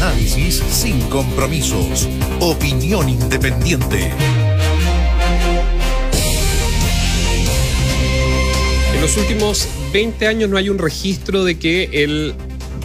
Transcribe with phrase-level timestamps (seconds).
[0.00, 2.08] Análisis sin compromisos.
[2.38, 4.12] Opinión independiente.
[8.94, 12.32] En los últimos 20 años no hay un registro de que el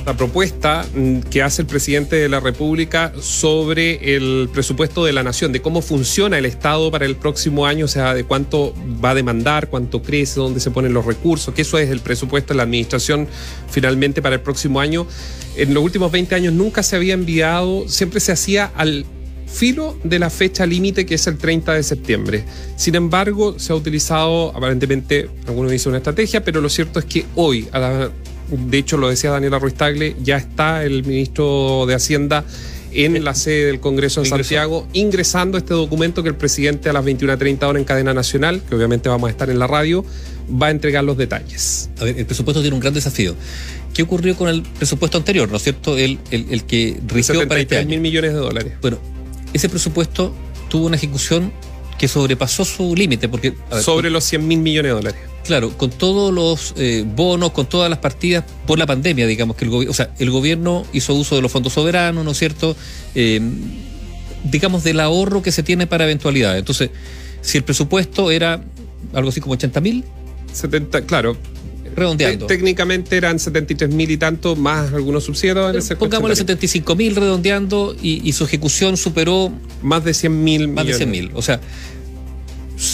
[0.05, 5.23] la propuesta mm, que hace el presidente de la República sobre el presupuesto de la
[5.23, 8.73] nación, de cómo funciona el Estado para el próximo año, o sea, de cuánto
[9.03, 12.53] va a demandar, cuánto crece, dónde se ponen los recursos, que eso es el presupuesto
[12.53, 13.27] de la administración
[13.69, 15.07] finalmente para el próximo año.
[15.55, 19.05] En los últimos 20 años nunca se había enviado, siempre se hacía al
[19.47, 22.43] filo de la fecha límite que es el 30 de septiembre.
[22.75, 27.25] Sin embargo, se ha utilizado aparentemente, algunos dicen una estrategia, pero lo cierto es que
[27.35, 28.11] hoy, a la
[28.49, 32.45] de hecho, lo decía Daniela Ruiz Tagle, ya está el ministro de Hacienda
[32.93, 37.03] en la sede del Congreso en Santiago, ingresando este documento que el presidente a las
[37.03, 40.05] 21.30 horas en cadena nacional, que obviamente vamos a estar en la radio,
[40.49, 41.89] va a entregar los detalles.
[41.99, 43.35] A ver, el presupuesto tiene un gran desafío.
[43.93, 45.97] ¿Qué ocurrió con el presupuesto anterior, no es cierto?
[45.97, 48.73] El, el, que rigió para este mil millones de dólares.
[48.81, 48.97] Bueno,
[49.53, 50.33] ese presupuesto
[50.69, 51.51] tuvo una ejecución
[51.97, 53.29] que sobrepasó su límite.
[53.29, 55.21] porque Sobre los 100 mil millones de dólares.
[55.43, 59.65] Claro, con todos los eh, bonos, con todas las partidas por la pandemia, digamos que
[59.65, 62.77] el gobierno, o sea, el gobierno hizo uso de los fondos soberanos, ¿no es cierto?
[63.13, 63.41] Eh,
[64.43, 66.59] digamos del ahorro que se tiene para eventualidades.
[66.59, 66.91] Entonces,
[67.41, 68.63] si el presupuesto era
[69.13, 70.03] algo así como 80 mil.
[70.53, 71.37] 70, claro.
[71.95, 72.47] Redondeando.
[72.47, 75.89] Técnicamente eran 73 mil y tanto, más algunos subsidios.
[75.99, 79.51] Pongámosle 75 mil redondeando y, su ejecución superó.
[79.81, 80.67] Más de 100 mil.
[80.69, 81.31] Más de 100 mil.
[81.33, 81.59] O sea,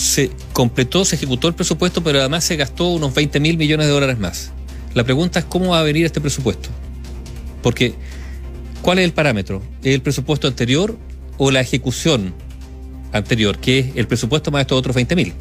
[0.10, 3.94] se completó, se ejecutó el presupuesto, pero además se gastó unos 20 mil millones de
[3.94, 4.52] dólares más.
[4.96, 6.70] La pregunta es cómo va a venir este presupuesto.
[7.62, 7.94] Porque,
[8.82, 9.62] ¿cuál es el parámetro?
[9.84, 10.98] ¿Es el presupuesto anterior
[11.38, 12.34] o la ejecución
[13.12, 15.34] anterior, que es el presupuesto más estos otros 20 mil?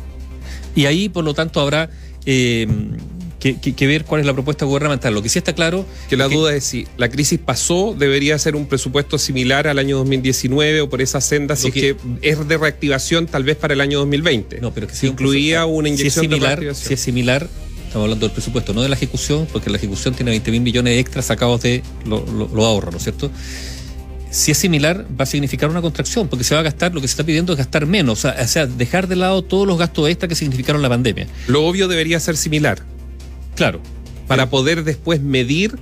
[0.76, 1.88] Y ahí, por lo tanto, habrá
[2.26, 2.66] eh,
[3.38, 5.14] que, ver cuál es la propuesta gubernamental.
[5.14, 5.86] Lo que sí está claro.
[6.08, 9.98] Que la duda es si la crisis pasó, debería ser un presupuesto similar al año
[9.98, 13.74] 2019 o por esa senda, si que, es que es de reactivación tal vez para
[13.74, 14.60] el año 2020.
[14.60, 17.48] No, pero que si incluía una inyección si similar, de Si es similar,
[17.86, 20.98] estamos hablando del presupuesto, no de la ejecución, porque la ejecución tiene 20 mil millones
[20.98, 23.30] extras sacados de los lo, ahorros, ¿no es cierto?
[24.30, 27.08] si es similar, va a significar una contracción, porque se va a gastar, lo que
[27.08, 30.28] se está pidiendo es gastar menos, o sea, dejar de lado todos los gastos extra
[30.28, 31.26] que significaron la pandemia.
[31.46, 32.82] Lo obvio debería ser similar.
[33.58, 33.80] Claro.
[34.28, 35.80] Para poder después medir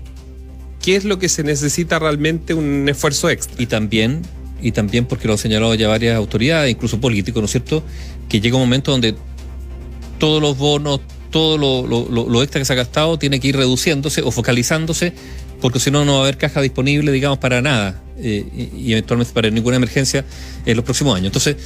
[0.80, 3.54] qué es lo que se necesita realmente un esfuerzo extra.
[3.62, 4.22] Y también,
[4.62, 7.84] y también porque lo han señalado ya varias autoridades, incluso políticos, ¿no es cierto?
[8.30, 9.14] Que llega un momento donde
[10.18, 14.30] todos los bonos, todo lo, extra que se ha gastado tiene que ir reduciéndose o
[14.30, 15.12] focalizándose,
[15.60, 18.02] porque si no, no va a haber caja disponible, digamos, para nada.
[18.18, 20.24] Eh, y, eventualmente para ninguna emergencia
[20.64, 21.26] en los próximos años.
[21.26, 21.56] Entonces,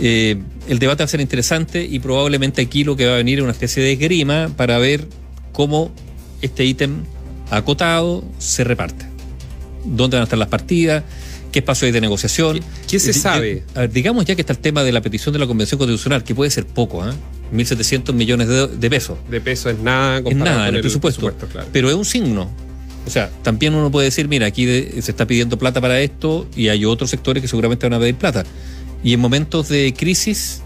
[0.00, 0.36] eh,
[0.68, 3.44] el debate va a ser interesante y probablemente aquí lo que va a venir es
[3.44, 5.06] una especie de esgrima para ver
[5.52, 5.90] cómo
[6.42, 7.04] este ítem
[7.50, 9.06] acotado se reparte.
[9.84, 11.04] ¿Dónde van a estar las partidas?
[11.52, 12.60] ¿Qué espacio hay de negociación?
[12.88, 13.64] ¿Qué, se sabe?
[13.92, 16.50] digamos ya que está el tema de la petición de la Convención Constitucional, que puede
[16.50, 17.12] ser poco, ¿eh?
[17.52, 19.18] 1.700 millones de, pesos.
[19.28, 21.32] De pesos es nada es nada en el, presupuesto.
[21.72, 22.48] Pero es un signo.
[23.06, 26.68] O sea, también uno puede decir, mira, aquí se está pidiendo plata para esto y
[26.68, 28.44] hay otros sectores que seguramente van a pedir plata.
[29.02, 30.62] Y en momentos de crisis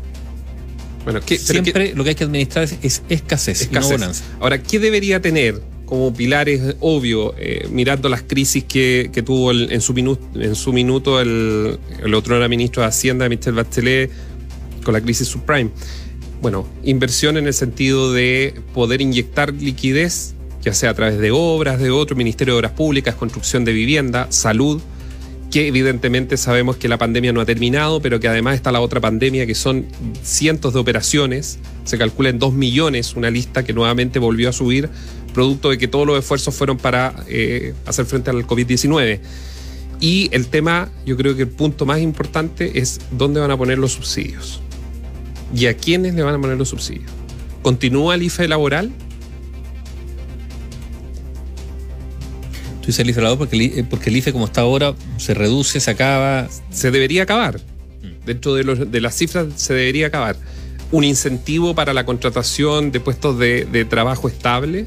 [1.05, 4.25] bueno, siempre lo que hay que administrar es, escasez, no bonanza.
[4.41, 9.93] Ahora, ¿qué debería tener como pilares obvio, eh, mirando las crisis que, tuvo en, su
[9.93, 11.79] minuto, en su minuto el,
[12.15, 14.11] otro era ministro de Hacienda, Michel Bachelet,
[14.83, 15.71] con la crisis subprime?
[16.41, 21.79] Bueno, inversión en el sentido de poder inyectar liquidez, ya sea a través de obras,
[21.79, 24.81] de otro Ministerio de Obras Públicas, construcción de vivienda, salud,
[25.55, 29.01] que evidentemente sabemos que la pandemia no ha terminado, pero que además está la otra
[29.01, 29.87] pandemia, que son
[30.25, 34.91] cientos de operaciones, se calcula en dos millones, una lista que nuevamente volvió a subir,
[35.33, 39.21] producto de que todos los esfuerzos fueron para eh, hacer frente al COVID-19.
[40.01, 43.79] Y el tema, yo creo que el punto más importante es dónde van a poner
[43.79, 44.61] los subsidios
[45.55, 47.13] y a quiénes le van a poner los subsidios.
[47.63, 48.91] ¿Continúa el IFE laboral?
[52.85, 55.91] Tú dices el IFE porque, eh, porque el IFE como está ahora se reduce, se
[55.91, 56.47] acaba.
[56.71, 57.59] Se debería acabar.
[58.03, 58.27] Mm.
[58.27, 60.37] Dentro de, las cifras se debería acabar.
[60.93, 64.85] Un incentivo para la contratación de puestos de, trabajo estable.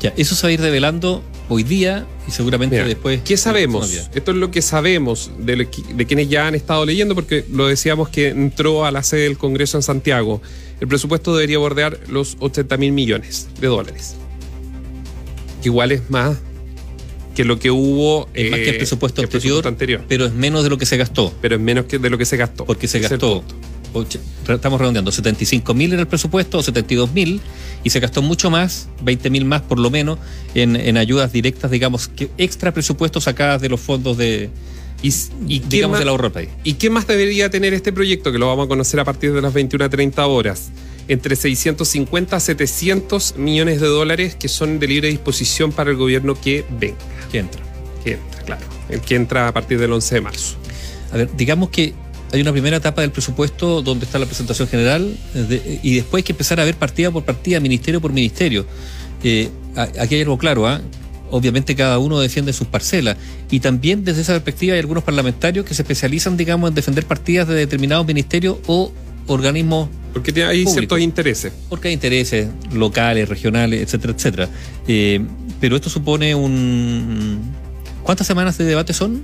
[0.00, 3.20] Ya, eso se va a ir revelando hoy día y seguramente después.
[3.22, 4.08] ¿Qué sabemos?
[4.12, 8.08] Esto es lo que sabemos de, de, quienes ya han estado leyendo, porque lo decíamos
[8.08, 10.42] que entró a la sede del Congreso en Santiago.
[10.80, 14.16] El presupuesto debería bordear los 80 mil millones de dólares
[15.68, 16.38] igual es más
[17.34, 18.28] que lo que hubo.
[18.34, 19.22] Es más que el eh, presupuesto,
[19.66, 21.32] anterior, pero es menos de lo que se gastó.
[21.40, 22.64] Pero es menos que de lo que se gastó.
[22.64, 23.44] Porque se gastó
[24.48, 27.40] estamos redondeando, 75 mil en el presupuesto, o 72 mil,
[27.84, 30.18] y se gastó mucho más, 20 mil más por lo menos,
[30.54, 34.50] en, ayudas directas, digamos, que extra presupuestos sacadas de los fondos de,
[35.02, 36.48] y, digamos, del ahorro país.
[36.64, 38.32] ¿Y qué más debería tener este proyecto?
[38.32, 40.70] Que lo vamos a conocer a partir de las 21 a 30 horas.
[41.08, 46.34] Entre 650 a 700 millones de dólares que son de libre disposición para el gobierno
[46.40, 46.96] que venga.
[47.30, 47.62] Que entra.
[48.04, 48.62] Que entra, claro.
[48.88, 50.56] El que entra a partir del 11 de marzo.
[51.12, 51.94] A ver, digamos que
[52.32, 55.14] hay una primera etapa del presupuesto donde está la presentación general
[55.82, 58.64] y después hay que empezar a ver partida por partida, ministerio por ministerio.
[59.22, 60.80] Eh, aquí hay algo claro, ¿ah?
[61.30, 63.16] obviamente cada uno defiende sus parcelas
[63.50, 67.48] y también desde esa perspectiva hay algunos parlamentarios que se especializan, digamos, en defender partidas
[67.48, 68.92] de determinados ministerios o
[69.26, 69.88] organismos.
[70.12, 71.52] Porque hay ciertos intereses.
[71.68, 74.48] Porque hay intereses locales, regionales, etcétera, etcétera.
[74.86, 75.20] Eh,
[75.60, 77.40] pero esto supone un...
[78.02, 79.22] ¿Cuántas semanas de debate son?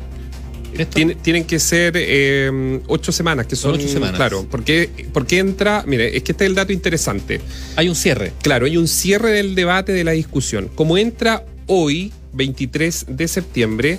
[1.23, 3.75] tienen que ser eh, ocho semanas, que son.
[3.75, 4.17] Ocho semanas.
[4.17, 5.83] Claro, porque, porque entra.
[5.87, 7.41] Mire, es que este es el dato interesante.
[7.77, 8.33] Hay un cierre.
[8.43, 10.71] Claro, hay un cierre del debate, de la discusión.
[10.75, 13.99] Como entra hoy, 23 de septiembre,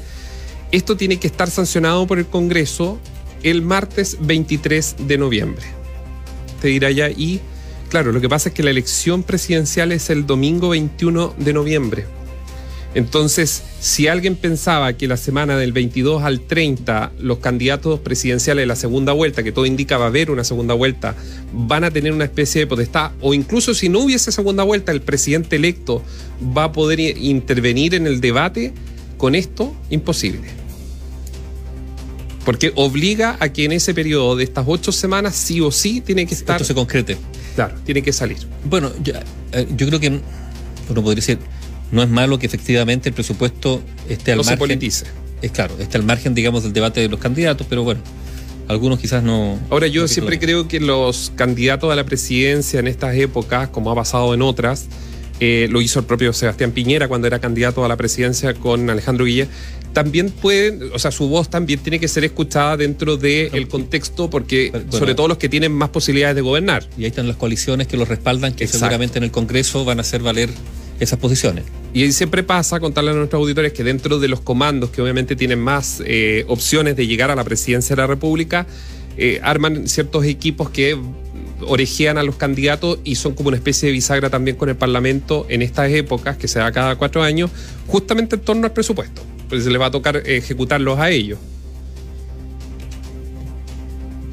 [0.71, 2.99] esto tiene que estar sancionado por el Congreso
[3.43, 5.63] el martes 23 de noviembre.
[6.61, 7.39] Te dirá ya, y
[7.89, 12.05] claro, lo que pasa es que la elección presidencial es el domingo 21 de noviembre.
[12.95, 18.65] Entonces, si alguien pensaba que la semana del 22 al 30 los candidatos presidenciales de
[18.65, 21.15] la segunda vuelta, que todo indica va a haber una segunda vuelta,
[21.53, 25.01] van a tener una especie de potestad, o incluso si no hubiese segunda vuelta, el
[25.01, 26.01] presidente electo
[26.57, 28.73] va a poder intervenir en el debate,
[29.17, 30.58] con esto, imposible.
[32.49, 36.25] Porque obliga a que en ese periodo de estas ocho semanas, sí o sí, tiene
[36.25, 36.55] que estar.
[36.55, 37.15] Esto se concrete.
[37.53, 38.39] Claro, tiene que salir.
[38.65, 39.13] Bueno, yo,
[39.51, 41.37] eh, yo creo que uno podría decir
[41.91, 44.57] no es malo que efectivamente el presupuesto esté al no margen.
[44.57, 45.05] Se politice.
[45.43, 48.01] Es claro, esté al margen, digamos, del debate de los candidatos, pero bueno,
[48.67, 49.59] algunos quizás no.
[49.69, 53.95] Ahora, yo siempre creo que los candidatos a la presidencia en estas épocas, como ha
[53.95, 54.87] pasado en otras,
[55.39, 59.25] eh, lo hizo el propio Sebastián Piñera cuando era candidato a la presidencia con Alejandro
[59.25, 59.47] Guille,
[59.93, 64.71] también pueden, o sea, su voz también tiene que ser escuchada dentro del contexto, porque
[64.89, 66.87] sobre todo los que tienen más posibilidades de gobernar.
[66.97, 70.01] Y ahí están las coaliciones que los respaldan, que seguramente en el Congreso van a
[70.01, 70.49] hacer valer
[70.99, 71.65] esas posiciones.
[71.93, 75.59] Y siempre pasa, contarle a nuestros auditores, que dentro de los comandos, que obviamente tienen
[75.59, 78.67] más eh, opciones de llegar a la presidencia de la República,
[79.17, 80.97] eh, arman ciertos equipos que
[81.61, 85.45] orejean a los candidatos y son como una especie de bisagra también con el Parlamento
[85.49, 87.51] en estas épocas, que se da cada cuatro años,
[87.87, 89.21] justamente en torno al presupuesto.
[89.49, 91.39] Pues se les va a tocar ejecutarlos a ellos.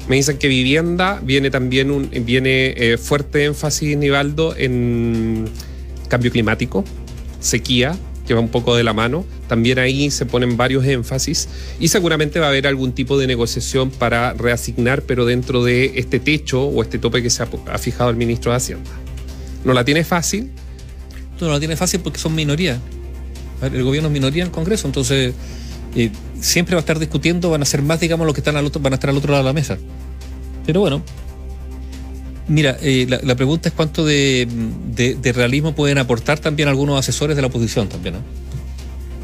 [0.07, 5.49] Me dicen que vivienda viene también un viene eh, fuerte énfasis, Nivaldo, en
[6.07, 6.85] cambio climático,
[7.41, 7.97] sequía,
[8.27, 9.25] que va un poco de la mano.
[9.47, 11.47] También ahí se ponen varios énfasis
[11.79, 16.19] y seguramente va a haber algún tipo de negociación para reasignar, pero dentro de este
[16.19, 18.89] techo o este tope que se ha, fijado el ministro de Hacienda.
[19.63, 20.51] ¿No la tiene fácil?
[21.39, 22.79] No, la tiene fácil porque son minoría.
[23.61, 25.33] El gobierno es minoría en el Congreso, entonces
[25.95, 28.65] eh, siempre va a estar discutiendo, van a ser más, digamos, los que están al
[28.65, 29.77] otro, van a estar al otro lado de la mesa.
[30.65, 31.01] Pero bueno,
[32.47, 34.47] Mira, eh, la, pregunta es cuánto de,
[34.95, 38.46] de, realismo pueden aportar también algunos asesores de la oposición también, ¿no?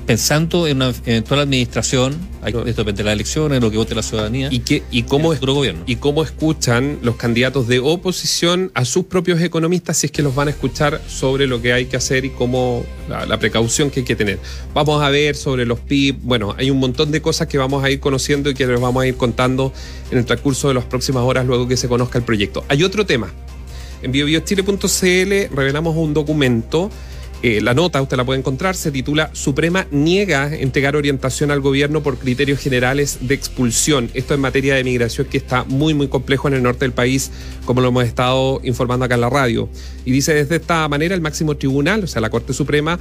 [0.05, 2.15] Pensando en una eventual administración,
[2.45, 4.49] esto depende de las elecciones, lo que vote la ciudadanía.
[4.51, 5.83] ¿Y, qué, y, cómo, gobierno.
[5.85, 10.35] ¿Y cómo escuchan los candidatos de oposición a sus propios economistas si es que los
[10.35, 14.05] van a escuchar sobre lo que hay que hacer y cómo la, precaución que hay
[14.05, 14.39] que tener?
[14.73, 17.89] Vamos a ver sobre los PIB, bueno, hay un montón de cosas que vamos a
[17.89, 19.73] ir conociendo y que les vamos a ir contando
[20.11, 22.65] en el transcurso de las próximas horas luego que se conozca el proyecto.
[22.67, 23.31] Hay otro tema.
[24.01, 26.91] En biobiochile.cl revelamos un documento
[27.45, 32.01] eh, la nota, usted la puede encontrar, se titula Suprema niega entregar orientación al gobierno
[32.01, 34.09] por criterios generales de expulsión.
[34.13, 37.31] Esto en materia de migración que está muy, muy complejo en el norte del país,
[37.65, 39.67] como lo hemos estado informando acá en la radio.
[40.05, 42.97] Y dice, desde esta manera, el máximo tribunal, o sea, la Corte Suprema,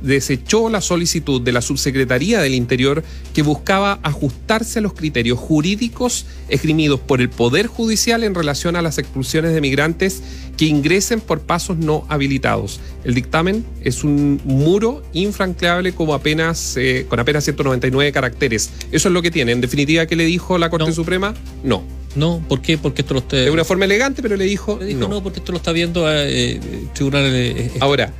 [0.00, 6.24] desechó la solicitud de la Subsecretaría del Interior que buscaba ajustarse a los criterios jurídicos
[6.48, 10.22] esgrimidos por el Poder Judicial en relación a las expulsiones de migrantes
[10.56, 12.80] que ingresen por pasos no habilitados.
[13.04, 18.70] El dictamen es un muro infranqueable como apenas, eh, con apenas 199 caracteres.
[18.90, 19.52] Eso es lo que tiene.
[19.52, 21.34] En definitiva, ¿qué le dijo la Corte Suprema?
[21.62, 21.84] No.
[22.16, 22.78] No, ¿por qué?
[22.78, 23.36] Porque esto lo está...
[23.36, 24.78] De una forma elegante, pero le dijo...
[24.78, 26.60] Le dijo no, porque esto lo está viendo eh,
[26.94, 27.24] tribunal...
[27.26, 28.12] Eh, Ahora,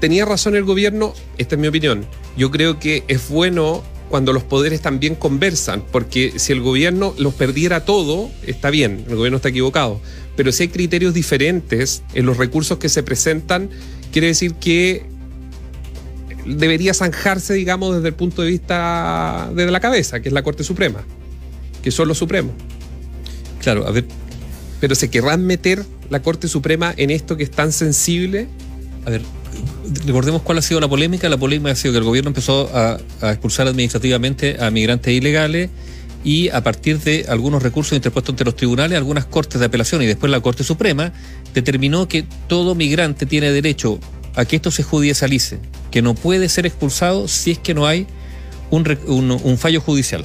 [0.00, 2.06] tenía razón el gobierno, esta es mi opinión.
[2.36, 7.34] Yo creo que es bueno cuando los poderes también conversan, porque si el gobierno los
[7.34, 10.00] perdiera todo, está bien, el gobierno está equivocado,
[10.36, 13.70] pero si hay criterios diferentes en los recursos que se presentan,
[14.16, 15.02] quiere decir que
[16.46, 20.64] debería zanjarse, digamos, desde el punto de vista de la cabeza, que es la Corte
[20.64, 21.04] Suprema,
[21.82, 22.54] que son los supremos.
[23.60, 24.06] Claro, a ver,
[24.80, 28.48] Pero ¿se querrán meter la Corte Suprema en esto que es tan sensible?
[29.04, 29.20] A ver,
[30.06, 31.28] recordemos cuál ha sido la polémica.
[31.28, 35.68] La polémica ha sido que el gobierno empezó a, a expulsar administrativamente a migrantes ilegales
[36.26, 40.06] y a partir de algunos recursos interpuestos ante los tribunales, algunas cortes de apelación y
[40.06, 41.12] después la Corte Suprema
[41.54, 44.00] determinó que todo migrante tiene derecho
[44.34, 45.60] a que esto se judicialice,
[45.92, 48.08] que no puede ser expulsado si es que no hay
[48.70, 50.24] un, fallo judicial.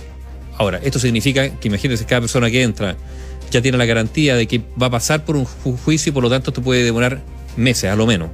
[0.58, 2.98] Ahora, esto significa que imagínense cada persona que entra
[3.51, 6.24] ya tiene la garantía de que va a pasar por un ju- juicio y por
[6.24, 7.22] lo tanto esto puede demorar
[7.58, 8.31] meses a lo menos.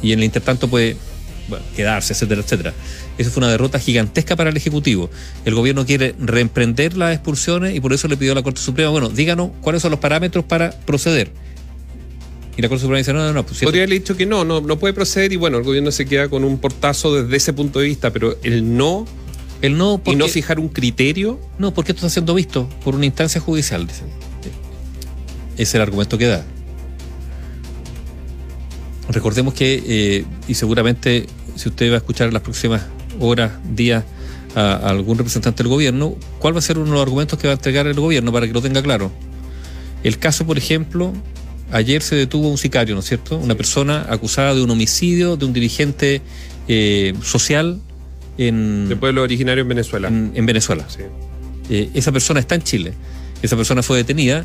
[0.00, 0.96] Y en el intertanto puede
[1.48, 2.74] bueno, quedarse, etcétera, etcétera.
[3.18, 5.10] Eso fue una derrota gigantesca para el Ejecutivo.
[5.44, 8.90] El gobierno quiere reemprender las expulsiones y por eso le pidió a la Corte Suprema,
[8.90, 11.32] bueno, díganos cuáles son los parámetros para proceder.
[12.56, 14.60] Y la Corte Suprema dice, no, no, no, pues Podría haber dicho que no, no,
[14.60, 17.78] no puede proceder y bueno, el gobierno se queda con un portazo desde ese punto
[17.80, 19.06] de vista, pero el no
[19.62, 22.96] el no, y porque, no fijar un criterio, no, porque esto está siendo visto por
[22.96, 24.08] una instancia judicial, dicen.
[25.56, 26.44] Es el argumento que da.
[29.08, 32.82] Recordemos que, eh, y seguramente si usted va a escuchar en las próximas
[33.20, 34.04] horas, días,
[34.54, 37.46] a, a algún representante del gobierno, ¿cuál va a ser uno de los argumentos que
[37.48, 39.10] va a entregar el gobierno para que lo tenga claro?
[40.04, 41.12] El caso, por ejemplo,
[41.72, 43.36] ayer se detuvo un sicario, ¿no es cierto?
[43.38, 46.20] Una persona acusada de un homicidio de un dirigente
[46.68, 47.80] eh, social
[48.38, 50.08] en, de pueblo originario en Venezuela.
[50.08, 50.84] en- en Venezuela.
[50.88, 51.00] Sí.
[51.70, 52.94] Eh, esa persona está en Chile.
[53.42, 54.44] Esa persona fue detenida.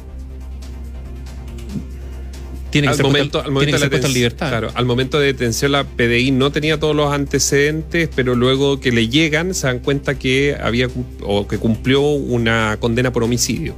[2.78, 4.50] Tiene que Al ser momento, al momento de la en libertad.
[4.50, 8.92] claro, al momento de detención la PDI no tenía todos los antecedentes, pero luego que
[8.92, 10.88] le llegan se dan cuenta que había
[11.24, 13.74] o que cumplió una condena por homicidio.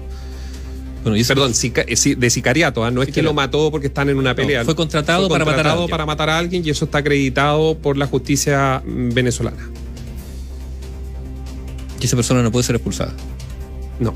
[1.04, 2.92] Bueno, y Perdón, sica- eh, de sicariato, ¿ah?
[2.92, 4.66] no es que lo mató porque están en una pelea.
[4.66, 5.92] fue contratado Fue para matar a contratado alguien.
[5.92, 9.70] para matar a alguien y eso está acreditado por la justicia mm, venezolana.
[12.02, 13.14] y esa persona no puede ser expulsada.
[14.00, 14.14] No.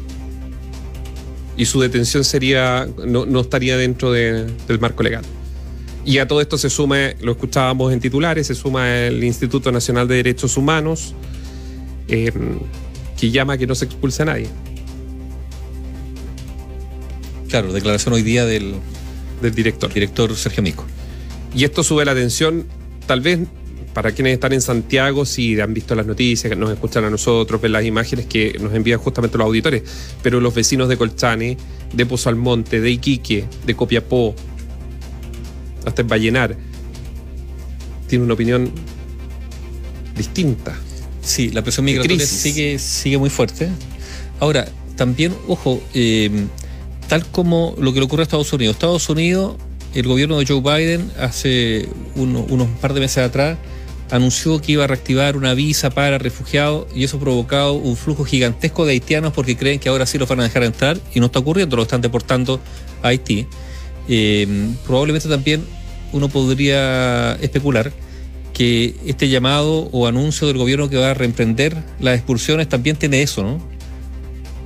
[1.57, 5.23] Y su detención sería no, no estaría dentro de- del marco legal.
[6.05, 10.07] Y a todo esto se suma, lo escuchábamos en titulares, se suma el Instituto Nacional
[10.07, 11.13] de Derechos Humanos,
[12.09, 12.31] eh,
[13.17, 14.47] que llama a que no se expulse a nadie
[17.49, 18.75] Claro, declaración hoy día del
[19.41, 19.93] del director.
[19.93, 20.85] director Sergio Mico.
[21.55, 22.65] Y esto sube la tensión,
[23.07, 23.39] tal vez
[23.93, 27.71] para quienes están en Santiago, si han visto las noticias, nos escuchan a nosotros, ven
[27.73, 29.83] las imágenes que nos envían justamente los auditores,
[30.23, 31.57] pero los vecinos de Colchane,
[31.93, 34.33] de Pozo Almonte, de Iquique, de Copiapó,
[35.85, 36.55] hasta en Vallenar,
[38.07, 38.71] tienen una opinión
[40.17, 40.75] distinta.
[41.21, 43.69] Sí, la presión migratoria sigue, sigue muy fuerte.
[44.39, 46.29] Ahora, también, ojo, eh,
[47.07, 48.75] tal como lo que le ocurre a Estados Unidos.
[48.75, 49.55] Estados Unidos,
[49.93, 53.57] el gobierno de Joe Biden, hace uno- unos par de meses atrás,
[54.13, 58.23] anunció que iba a reactivar una visa para refugiados y eso ha provocado un flujo
[58.23, 61.25] gigantesco de haitianos porque creen que ahora sí los van a dejar entrar y no
[61.25, 62.59] está ocurriendo, lo están deportando
[63.01, 63.47] a Haití.
[64.07, 64.47] Eh,
[64.85, 65.65] probablemente también
[66.11, 67.91] uno podría especular
[68.53, 73.23] que este llamado o anuncio del gobierno que va a reemprender las expulsiones también tiene
[73.23, 73.67] eso, ¿no?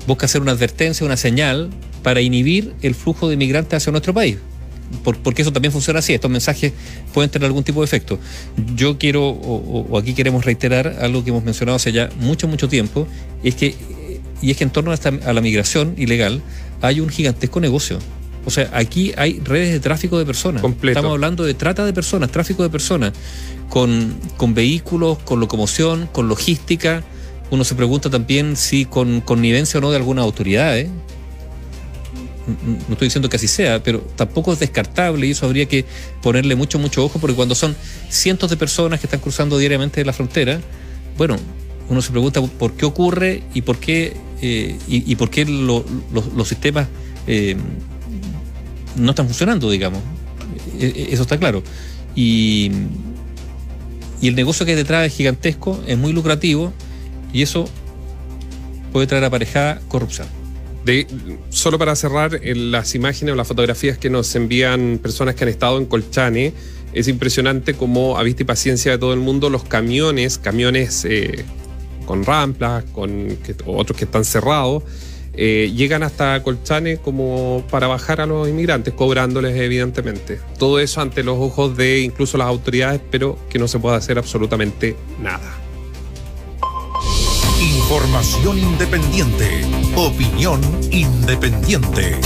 [0.07, 1.69] Busca hacer una advertencia, una señal
[2.03, 4.39] para inhibir el flujo de migrantes hacia nuestro país.
[5.03, 6.71] Por- porque eso también funciona así, estos mensajes
[7.13, 8.19] pueden tener algún tipo de efecto.
[8.75, 12.67] Yo quiero, o, o- aquí queremos reiterar algo que hemos mencionado hace ya mucho, mucho
[12.69, 13.07] tiempo,
[13.43, 13.75] es que,
[14.41, 16.41] y es que en torno a, esta- a la migración ilegal
[16.81, 17.99] hay un gigantesco negocio.
[18.45, 20.61] O sea, aquí hay redes de tráfico de personas.
[20.61, 20.99] Completo.
[20.99, 23.11] Estamos hablando de trata de personas, tráfico de personas,
[23.69, 27.03] con, con vehículos, con locomoción, con logística.
[27.51, 30.77] Uno se pregunta también si con connivencia o no de alguna autoridad.
[30.79, 30.87] ¿eh?
[32.47, 35.83] No estoy diciendo que así sea, pero tampoco es descartable y eso habría que
[36.21, 37.75] ponerle mucho, mucho ojo, porque cuando son
[38.09, 40.61] cientos de personas que están cruzando diariamente la frontera,
[41.17, 41.35] bueno,
[41.89, 46.33] uno se pregunta por qué ocurre y por qué, eh, y, por qué lo- los-
[46.33, 46.87] los sistemas
[47.27, 47.57] eh,
[48.95, 50.01] no están funcionando, digamos.
[50.79, 51.63] E- e- Eso está claro.
[52.15, 52.71] Y,
[54.21, 56.71] y el negocio que hay detrás es gigantesco, es muy lucrativo
[57.33, 57.67] y eso
[58.93, 60.27] puede traer aparejada corrupción.
[61.49, 65.77] Solo para cerrar, las imágenes o las fotografías que nos envían personas que han estado
[65.77, 66.53] en Colchane,
[66.93, 71.45] es impresionante como a vista y paciencia de todo el mundo los camiones, camiones eh,
[72.05, 74.83] con ramplas, con otros que están cerrados,
[75.33, 80.39] eh, llegan hasta Colchane como para bajar a los inmigrantes, cobrándoles evidentemente.
[80.57, 84.17] Todo eso ante los ojos de incluso las autoridades, pero que no se puede hacer
[84.17, 85.66] absolutamente nada.
[87.89, 89.61] Información independiente.
[89.95, 90.59] Opinión
[90.91, 92.19] independiente.